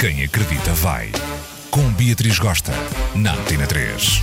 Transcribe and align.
Quem 0.00 0.24
acredita 0.24 0.72
vai. 0.72 1.12
Com 1.70 1.92
Beatriz 1.92 2.38
Gosta, 2.38 2.72
na 3.14 3.34
Antena 3.34 3.66
3. 3.66 4.22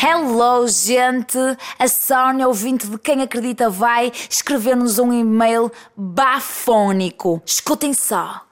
Hello, 0.00 0.68
gente! 0.68 1.36
A 1.80 1.88
Sónia, 1.88 2.46
ouvinte 2.46 2.86
de 2.86 2.96
Quem 2.96 3.22
Acredita 3.22 3.68
Vai, 3.68 4.12
escrever-nos 4.30 5.00
um 5.00 5.12
e-mail 5.12 5.72
bafónico. 5.96 7.42
Escutem 7.44 7.92
só. 7.92 8.42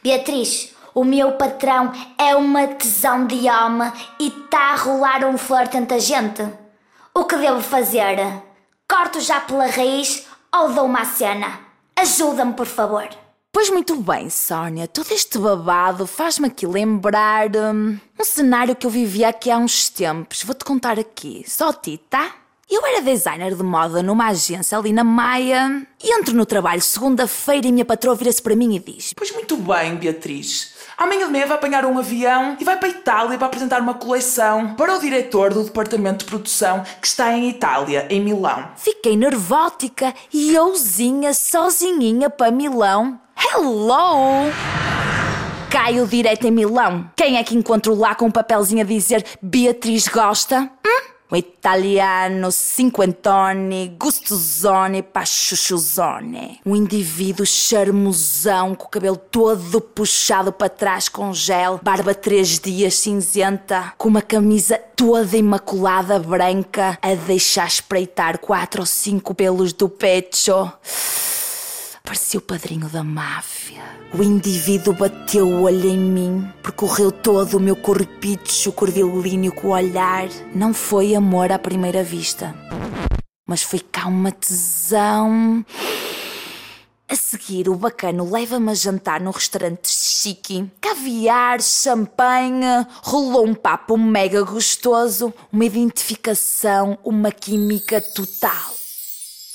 Beatriz, 0.00 0.72
o 0.94 1.02
meu 1.02 1.32
patrão 1.32 1.92
é 2.16 2.36
uma 2.36 2.68
tesão 2.68 3.26
de 3.26 3.50
homem 3.50 3.92
e 4.20 4.30
tá 4.48 4.74
a 4.74 4.76
rolar 4.76 5.24
um 5.24 5.36
flerte 5.36 5.76
entre 5.76 5.96
a 5.96 6.00
gente. 6.00 6.48
O 7.12 7.24
que 7.24 7.36
devo 7.36 7.60
fazer? 7.60 8.16
Corto 8.88 9.20
já 9.20 9.40
pela 9.40 9.66
raiz 9.66 10.27
ou 10.54 10.72
dou 10.72 10.84
uma 10.84 11.04
cena? 11.04 11.60
Ajuda-me, 11.96 12.54
por 12.54 12.66
favor. 12.66 13.08
Pois 13.52 13.70
muito 13.70 13.96
bem, 13.96 14.30
Sónia. 14.30 14.86
Todo 14.86 15.10
este 15.10 15.38
babado 15.38 16.06
faz-me 16.06 16.48
aqui 16.48 16.66
lembrar 16.66 17.48
hum, 17.56 17.98
um 18.18 18.24
cenário 18.24 18.76
que 18.76 18.86
eu 18.86 18.90
vivia 18.90 19.28
aqui 19.28 19.50
há 19.50 19.58
uns 19.58 19.88
tempos. 19.88 20.42
Vou-te 20.42 20.64
contar 20.64 20.98
aqui. 20.98 21.44
Só 21.46 21.70
a 21.70 21.72
ti, 21.72 21.98
tá? 22.08 22.34
Eu 22.70 22.84
era 22.84 23.00
designer 23.00 23.54
de 23.54 23.62
moda 23.62 24.02
numa 24.02 24.28
agência 24.28 24.76
ali 24.76 24.92
na 24.92 25.02
Maia 25.02 25.86
e 26.04 26.12
entro 26.12 26.34
no 26.34 26.44
trabalho 26.44 26.82
segunda-feira 26.82 27.66
e 27.66 27.72
minha 27.72 27.84
patroa 27.84 28.14
vira-se 28.14 28.42
para 28.42 28.54
mim 28.54 28.76
e 28.76 28.78
diz: 28.78 29.14
Pois 29.14 29.32
muito 29.32 29.56
bem, 29.56 29.96
Beatriz. 29.96 30.74
Amanhã 30.98 31.26
de 31.26 31.32
manhã 31.32 31.46
vai 31.46 31.56
apanhar 31.56 31.86
um 31.86 31.96
avião 31.96 32.56
e 32.58 32.64
vai 32.64 32.76
para 32.76 32.88
a 32.88 32.90
Itália 32.90 33.38
para 33.38 33.46
apresentar 33.46 33.80
uma 33.80 33.94
coleção 33.94 34.74
para 34.74 34.96
o 34.96 34.98
diretor 34.98 35.54
do 35.54 35.62
departamento 35.62 36.24
de 36.24 36.24
produção 36.24 36.82
que 37.00 37.06
está 37.06 37.32
em 37.32 37.48
Itália, 37.48 38.08
em 38.10 38.20
Milão. 38.20 38.70
Fiquei 38.76 39.16
nervótica 39.16 40.12
e 40.34 40.52
euzinha 40.52 41.32
sozinhinha 41.32 42.28
para 42.28 42.50
Milão. 42.50 43.20
Hello! 43.36 44.50
Caio 45.70 46.04
direto 46.04 46.48
em 46.48 46.50
Milão. 46.50 47.08
Quem 47.14 47.36
é 47.36 47.44
que 47.44 47.54
encontro 47.54 47.94
lá 47.94 48.16
com 48.16 48.26
um 48.26 48.30
papelzinho 48.32 48.80
a 48.80 48.84
dizer 48.84 49.24
Beatriz 49.40 50.08
gosta? 50.08 50.68
Um 51.30 51.36
italiano 51.36 52.50
cinquentone, 52.50 53.94
gustosone, 54.00 55.02
pachuchuzone. 55.02 56.58
Um 56.64 56.74
indivíduo 56.74 57.44
charmosão, 57.44 58.74
com 58.74 58.86
o 58.86 58.88
cabelo 58.88 59.16
todo 59.16 59.78
puxado 59.78 60.50
para 60.50 60.70
trás 60.70 61.06
com 61.06 61.34
gel, 61.34 61.80
barba 61.82 62.14
três 62.14 62.58
dias 62.58 62.94
cinzenta, 62.94 63.92
com 63.98 64.08
uma 64.08 64.22
camisa 64.22 64.78
toda 64.96 65.36
imaculada 65.36 66.18
branca, 66.18 66.98
a 67.02 67.14
deixar 67.14 67.68
espreitar 67.68 68.38
quatro 68.38 68.80
ou 68.80 68.86
cinco 68.86 69.34
pelos 69.34 69.74
do 69.74 69.86
pecho. 69.86 70.72
Parecia 72.08 72.38
o 72.38 72.42
padrinho 72.42 72.88
da 72.88 73.04
máfia. 73.04 73.82
O 74.14 74.22
indivíduo 74.22 74.94
bateu 74.94 75.46
o 75.46 75.64
olho 75.64 75.90
em 75.90 75.98
mim, 75.98 76.50
percorreu 76.62 77.12
todo 77.12 77.58
o 77.58 77.60
meu 77.60 77.76
corpicho 77.76 78.72
curvilíneo 78.72 79.52
com 79.52 79.68
o 79.68 79.70
olhar. 79.72 80.26
Não 80.54 80.72
foi 80.72 81.14
amor 81.14 81.52
à 81.52 81.58
primeira 81.58 82.02
vista, 82.02 82.54
mas 83.46 83.62
foi 83.62 83.80
cá 83.80 84.06
uma 84.06 84.32
tesão. 84.32 85.62
A 87.06 87.14
seguir, 87.14 87.68
o 87.68 87.74
bacano 87.74 88.32
leva-me 88.32 88.70
a 88.70 88.74
jantar 88.74 89.20
num 89.20 89.30
restaurante 89.30 89.90
chique. 89.90 90.66
Caviar, 90.80 91.60
champanhe, 91.60 92.86
rolou 93.02 93.46
um 93.46 93.54
papo 93.54 93.98
mega 93.98 94.42
gostoso, 94.44 95.30
uma 95.52 95.66
identificação, 95.66 96.98
uma 97.04 97.30
química 97.30 98.00
total. 98.00 98.77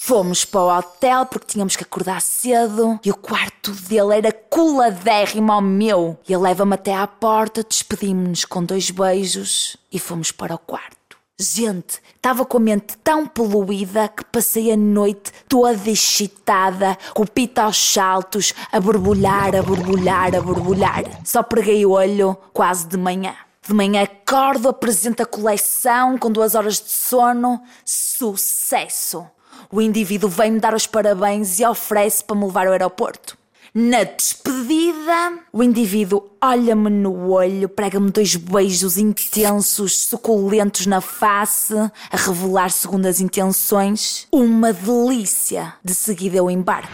Fomos 0.06 0.44
para 0.44 0.60
o 0.60 0.78
hotel 0.80 1.26
porque 1.28 1.54
tínhamos 1.54 1.78
que 1.78 1.84
acordar 1.86 2.22
cedo 2.22 3.00
e 3.06 3.10
o 3.10 3.16
quarto 3.16 3.72
dele 3.72 4.18
era 4.18 4.34
coladérrimo 4.34 5.50
ao 5.50 5.62
meu. 5.62 6.20
Ele 6.28 6.40
leva-me 6.40 6.74
até 6.74 6.94
à 6.94 7.08
porta, 7.08 7.64
despedimos-nos 7.64 8.44
com 8.44 8.66
dois 8.66 8.90
beijos 8.90 9.78
e 9.90 9.98
fomos 9.98 10.30
para 10.30 10.56
o 10.56 10.58
quarto. 10.58 11.16
Gente, 11.40 12.02
estava 12.18 12.46
com 12.46 12.58
a 12.58 12.60
mente 12.60 12.98
tão 12.98 13.26
poluída 13.26 14.10
que 14.10 14.26
passei 14.26 14.74
a 14.74 14.76
noite 14.76 15.32
toda 15.48 15.90
excitada, 15.90 16.98
com 17.14 17.24
o 17.24 17.28
pito 17.28 17.62
aos 17.62 17.78
saltos, 17.78 18.54
a 18.74 18.82
borbulhar, 18.82 19.56
a 19.56 19.62
borbulhar, 19.62 20.36
a 20.36 20.42
borbulhar. 20.42 21.06
Só 21.24 21.42
preguei 21.42 21.86
o 21.86 21.92
olho 21.92 22.36
quase 22.52 22.86
de 22.88 22.98
manhã. 22.98 23.34
De 23.66 23.74
manhã 23.74 24.04
acordo, 24.04 24.68
apresento 24.68 25.24
a 25.24 25.26
coleção 25.26 26.18
com 26.18 26.30
duas 26.30 26.56
horas 26.56 26.82
de 26.82 26.92
sono. 26.92 27.64
Sucesso! 27.86 29.26
O 29.72 29.82
indivíduo 29.82 30.30
vem-me 30.30 30.60
dar 30.60 30.74
os 30.74 30.88
parabéns 30.88 31.60
e 31.60 31.66
oferece 31.66 32.24
para 32.24 32.36
me 32.36 32.46
levar 32.46 32.68
ao 32.68 32.74
aeroporto. 32.74 33.38
Na 33.76 34.04
despedida, 34.04 35.40
o 35.52 35.64
indivíduo 35.64 36.30
olha-me 36.40 36.92
no 36.92 37.32
olho, 37.32 37.68
prega-me 37.68 38.12
dois 38.12 38.36
beijos 38.36 39.00
intensos, 39.00 39.98
suculentos 39.98 40.86
na 40.86 41.02
face, 41.02 41.74
a 41.74 42.16
revelar 42.16 42.70
segundas 42.70 43.20
intenções. 43.20 44.28
Uma 44.32 44.72
delícia. 44.72 45.74
De 45.84 45.96
seguida 45.96 46.38
eu 46.38 46.52
embarco. 46.52 46.92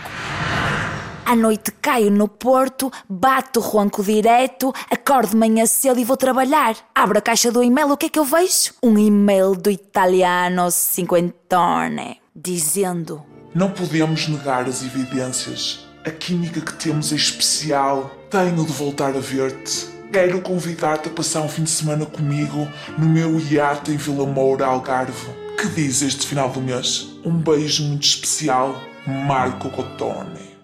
À 1.25 1.35
noite 1.35 1.71
caio 1.81 2.09
no 2.09 2.27
porto, 2.29 2.89
bato 3.07 3.59
o 3.59 3.61
ronco 3.61 4.01
direto, 4.01 4.73
acordo 4.89 5.31
de 5.31 5.35
manhã 5.35 5.65
cedo 5.65 5.99
e 5.99 6.03
vou 6.03 6.17
trabalhar. 6.17 6.75
Abro 6.95 7.19
a 7.19 7.21
caixa 7.21 7.51
do 7.51 7.61
e-mail, 7.61 7.91
o 7.91 7.97
que 7.97 8.05
é 8.05 8.09
que 8.09 8.17
eu 8.17 8.23
vejo? 8.23 8.73
Um 8.81 8.97
e-mail 8.97 9.53
do 9.53 9.69
italiano 9.69 10.71
cinquentone, 10.71 12.19
dizendo... 12.43 13.23
Não 13.53 13.71
podemos 13.71 14.27
negar 14.27 14.65
as 14.65 14.83
evidências. 14.83 15.85
A 16.05 16.11
química 16.11 16.61
que 16.61 16.73
temos 16.73 17.11
é 17.11 17.15
especial. 17.15 18.11
Tenho 18.29 18.65
de 18.65 18.71
voltar 18.71 19.15
a 19.15 19.19
ver-te. 19.19 19.87
Quero 20.11 20.41
convidar-te 20.41 21.09
a 21.09 21.11
passar 21.11 21.41
um 21.41 21.49
fim 21.49 21.63
de 21.63 21.69
semana 21.69 22.05
comigo 22.05 22.67
no 22.97 23.07
meu 23.07 23.39
iate 23.39 23.91
em 23.91 23.97
Vila 23.97 24.25
Moura, 24.25 24.65
Algarve. 24.65 25.29
Que 25.57 25.67
diz 25.67 26.01
este 26.01 26.25
final 26.25 26.49
do 26.49 26.61
mês? 26.61 27.07
Um 27.25 27.37
beijo 27.37 27.83
muito 27.83 28.03
especial, 28.03 28.79
Marco 29.05 29.69
Cotone. 29.69 30.57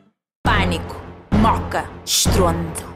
Pânico, 0.44 0.96
moca, 1.34 1.90
estrondo. 2.06 2.96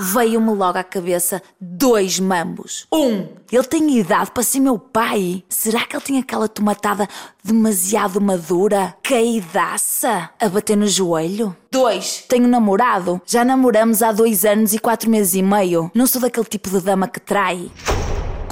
Veio-me 0.00 0.54
logo 0.54 0.78
à 0.78 0.84
cabeça 0.84 1.42
dois 1.60 2.18
mambos. 2.18 2.86
Um, 2.92 3.28
ele 3.50 3.64
tem 3.64 3.98
idade 3.98 4.30
para 4.30 4.42
ser 4.42 4.60
meu 4.60 4.78
pai. 4.78 5.44
Será 5.48 5.84
que 5.84 5.94
ele 5.94 6.04
tem 6.04 6.18
aquela 6.18 6.48
tomatada 6.48 7.08
demasiado 7.42 8.20
madura? 8.20 8.94
Caidaça? 9.02 10.30
A 10.40 10.48
bater 10.48 10.76
no 10.76 10.86
joelho? 10.86 11.56
Dois, 11.70 12.24
tenho 12.28 12.48
namorado. 12.48 13.20
Já 13.26 13.44
namoramos 13.44 14.02
há 14.02 14.12
dois 14.12 14.44
anos 14.44 14.72
e 14.72 14.78
quatro 14.78 15.10
meses 15.10 15.34
e 15.34 15.42
meio. 15.42 15.90
Não 15.94 16.06
sou 16.06 16.20
daquele 16.20 16.46
tipo 16.46 16.70
de 16.70 16.80
dama 16.80 17.08
que 17.08 17.20
trai. 17.20 17.70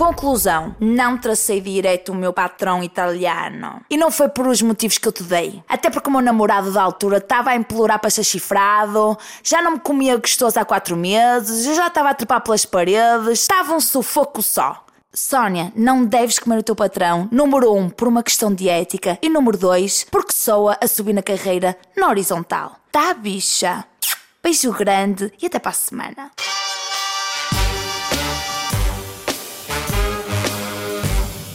Conclusão: 0.02 0.74
não 0.80 1.16
tracei 1.16 1.60
direito 1.60 2.10
o 2.10 2.14
meu 2.14 2.32
patrão 2.32 2.82
italiano. 2.82 3.80
E 3.88 3.96
não 3.96 4.10
foi 4.10 4.28
por 4.28 4.48
os 4.48 4.60
motivos 4.60 4.98
que 4.98 5.06
eu 5.06 5.12
te 5.12 5.22
dei. 5.22 5.62
Até 5.68 5.90
porque 5.90 6.08
o 6.08 6.12
meu 6.12 6.20
namorado 6.20 6.72
da 6.72 6.82
altura 6.82 7.18
estava 7.18 7.50
a 7.50 7.54
implorar 7.54 8.00
para 8.00 8.10
ser 8.10 8.24
chifrado, 8.24 9.16
já 9.44 9.62
não 9.62 9.74
me 9.74 9.78
comia 9.78 10.16
gostoso 10.16 10.58
há 10.58 10.64
quatro 10.64 10.96
meses, 10.96 11.66
eu 11.66 11.76
já 11.76 11.86
estava 11.86 12.10
a 12.10 12.14
trepar 12.14 12.40
pelas 12.40 12.64
paredes, 12.64 13.42
estava 13.42 13.74
um 13.74 13.80
sufoco 13.80 14.42
só. 14.42 14.84
Sónia, 15.14 15.72
não 15.76 16.04
deves 16.04 16.40
comer 16.40 16.58
o 16.58 16.64
teu 16.64 16.74
patrão. 16.74 17.28
Número 17.30 17.72
um, 17.72 17.88
por 17.88 18.08
uma 18.08 18.24
questão 18.24 18.52
de 18.52 18.68
ética. 18.68 19.20
E 19.22 19.28
número 19.28 19.56
dois, 19.56 20.04
porque 20.10 20.32
soa 20.32 20.76
a 20.82 20.88
subir 20.88 21.12
na 21.12 21.22
carreira 21.22 21.78
na 21.96 22.08
horizontal. 22.08 22.74
Tá, 22.90 23.14
bicha? 23.14 23.84
Beijo 24.42 24.72
grande 24.72 25.32
e 25.40 25.46
até 25.46 25.60
para 25.60 25.70
a 25.70 25.74
semana. 25.74 26.32